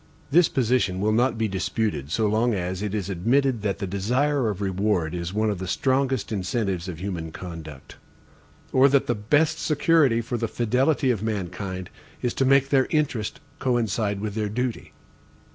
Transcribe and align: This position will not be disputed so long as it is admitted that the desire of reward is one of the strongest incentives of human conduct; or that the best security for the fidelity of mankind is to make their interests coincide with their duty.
This 0.31 0.49
position 0.49 0.99
will 0.99 1.11
not 1.11 1.37
be 1.37 1.47
disputed 1.47 2.09
so 2.09 2.25
long 2.25 2.55
as 2.55 2.81
it 2.81 2.95
is 2.95 3.07
admitted 3.07 3.61
that 3.61 3.77
the 3.77 3.85
desire 3.85 4.49
of 4.49 4.59
reward 4.59 5.13
is 5.13 5.31
one 5.31 5.51
of 5.51 5.59
the 5.59 5.67
strongest 5.67 6.31
incentives 6.31 6.87
of 6.87 6.97
human 6.99 7.31
conduct; 7.31 7.97
or 8.73 8.89
that 8.89 9.05
the 9.05 9.13
best 9.13 9.59
security 9.59 10.19
for 10.19 10.37
the 10.39 10.47
fidelity 10.47 11.11
of 11.11 11.21
mankind 11.21 11.91
is 12.19 12.33
to 12.33 12.45
make 12.45 12.69
their 12.69 12.87
interests 12.89 13.39
coincide 13.59 14.21
with 14.21 14.33
their 14.33 14.49
duty. 14.49 14.91